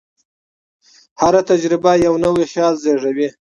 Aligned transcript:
هره 1.21 1.41
تجربه 1.49 1.91
یو 2.05 2.13
نوی 2.23 2.45
خیال 2.51 2.75
زېږوي. 2.83 3.27